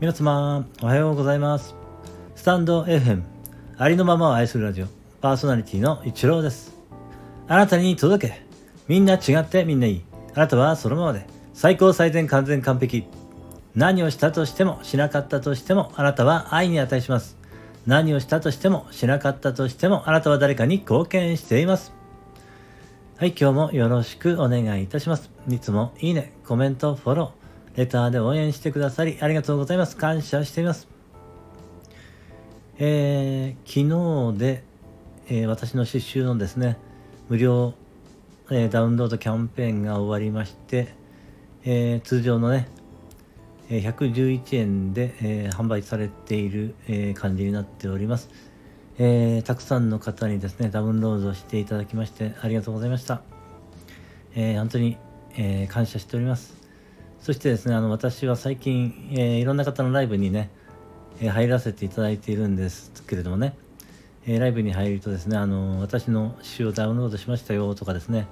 [0.00, 1.74] 皆様、おはようございます。
[2.34, 3.20] スタンド FM、
[3.76, 4.86] ありのままを愛するラジオ、
[5.20, 6.74] パーソナリティの一郎です。
[7.46, 8.42] あなたに届け。
[8.88, 10.02] みんな違ってみんないい。
[10.34, 11.26] あなたはそのままで。
[11.52, 13.04] 最高最善完全完璧。
[13.74, 17.36] 何をしたとしても、しなかったとしても、あなたは愛に値します。
[17.86, 21.92] 何をしたとしても、しなかったとしても、あなたは誰かに貢献しています。
[23.18, 25.30] はい、今日もよろしくお願いいたします。
[25.46, 27.39] いつもいいね、コメント、フォロー、
[27.76, 29.96] レターで応援してくださりありがとうございます。
[29.96, 30.88] 感謝しています。
[32.78, 34.64] えー、昨日で、
[35.28, 36.78] えー私の刺繍のですね、
[37.28, 37.74] 無料、
[38.50, 40.94] えーダウンロードキャンペーンが終わりまして、
[41.64, 42.68] え通常のね、
[43.68, 48.30] え111円で、え販売されている、え感じになっております、
[48.98, 53.22] えたくさんの方にですね、ダウンロードしていただきましてありがとうございました。
[54.34, 54.96] え本当に、
[55.36, 56.59] え感謝しております。
[57.20, 60.50] そしてですね、あの私は最近、えーいろんな方のライブにね、
[61.20, 63.54] えー入らせていただいているんですけれどもね、
[64.26, 68.26] えーライブに入るとですね、あの私の詩をダウンロードしましたよとかですね、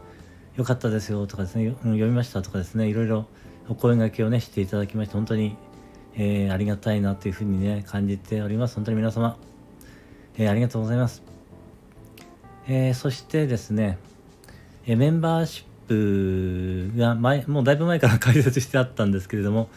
[0.57, 3.27] よかったですよとかですね、読みましたとかですね、いろいろ
[3.69, 5.57] お声掛けをね、していただきまして、本当に、
[6.17, 8.77] えーありがたいなというふうにね、感じております。
[8.77, 9.37] 本当に皆様、
[10.39, 11.23] えーありがとうございます。
[12.67, 13.99] えーそしてですね、
[14.87, 19.69] えーメンバーシップが前、もうだいぶ前から解説してあったんですけれども、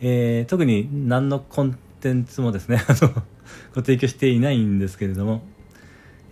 [0.00, 2.80] えー特に何のコンテンツもですね、
[3.74, 5.42] ご提供していないんですけれども、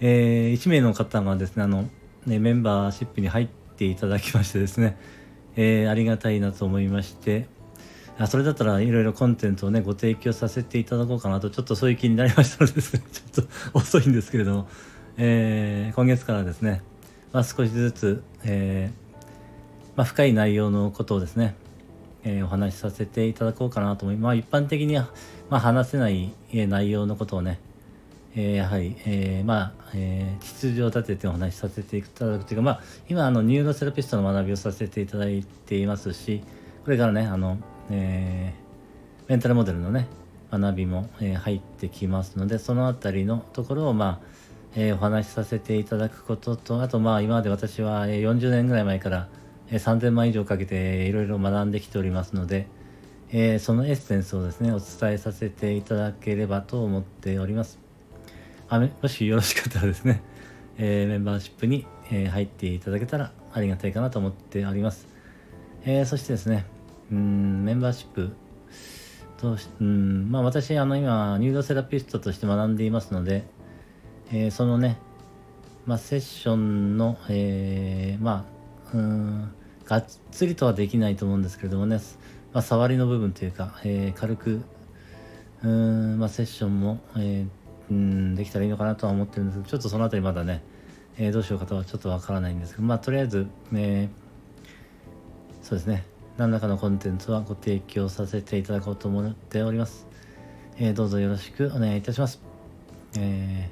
[0.00, 1.88] え1名の方がですね、あの、
[2.26, 4.96] ね、メンバーシップに入っていただきましてですね、
[5.56, 7.46] えーありがたいなと思いまして、
[8.18, 14.68] あそれだったらいろいろコンテンツをね、ご提供させていただこうかなと、ちょっとそういう気になりましたのでですね、 ちょっと遅いんですけれども、
[15.16, 16.82] えー今月からですね、
[17.32, 19.03] まあ、少しずつ、えー
[19.96, 21.54] まあ、深い内容のことをですね、
[22.24, 25.08] えーお話しさせていただこうかなと思いまあ一般的には、
[25.50, 27.60] まあ、話せない、え内容のことをね、
[28.34, 36.42] えーやはり、えーまあ、えー秩序を立ててお話しさせていただくというか、まあ、今あのニューロセラピストの学びをさせていただいていますし
[36.84, 37.58] これからねあの、
[37.90, 38.64] えー
[39.26, 40.06] メンタルモデルのね
[40.50, 44.26] 学びも、えー入ってきますのでそのあたりのところをまあ、
[44.74, 49.28] えーお話しさせていただくこととあとまあ今まで私はえ40年ぐらい前から、
[49.70, 52.66] え3000万以上かけていろいろ学んできておりますので、
[53.32, 57.78] えそのエッセンスをですねお伝えさせていただければと思っております。
[58.68, 60.22] あもしよろしかったらですね、
[60.78, 65.06] えメンバーシップに、え入っていただけたらありがたいかなと思っております、
[65.84, 66.66] えそしてですね
[67.10, 68.30] うんメンバーシップ
[69.38, 73.44] としうんまあ私あの今ニューロセラピストとして学んでいますので、
[74.32, 74.98] えそのね、
[75.86, 78.53] まあ、セッションの、えーまあ
[78.94, 79.52] うん。
[79.84, 82.00] がっつりとはできないと思うんですけれどもね、
[82.52, 84.62] まあ、触りの部分というか、えー軽く
[85.62, 87.48] うん、まあ、セッションも、えー
[87.90, 90.62] うんできたらいいのかなとは思ってるんですけどちょっとそのあたりまだね、
[91.18, 94.24] えーどうしようかとはちょっとわからないんですけどまあとりあえず、えー
[95.62, 96.04] そうですね。
[96.36, 100.06] 何らかのコンテンツはご提供させていただこうと思っております、
[100.78, 102.40] えどうぞよろしくお願いいたします。
[103.18, 103.70] え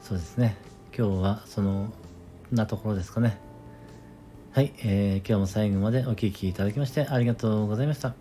[0.00, 0.56] そうですね。
[0.96, 1.92] 今日はその
[2.52, 3.49] なところですかね。
[4.52, 8.14] はい、えー今日も最後までお聴きいただきましてありがとうございました。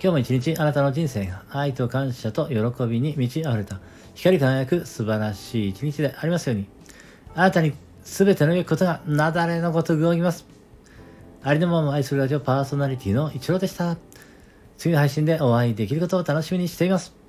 [0.00, 3.80] 日も一日あなたの人生が愛と感謝と喜びに満ち溢れた
[4.14, 6.66] 光り輝く素晴らしい一日でありますように。
[7.34, 7.72] あなたに
[8.04, 10.46] 全ての良いことが雪崩のごとく動きます。
[11.42, 13.96] ありのまま愛するラジオパーソナリティの一郎でした。
[14.78, 17.21] 次の配信でお会いできることを楽しみにしています。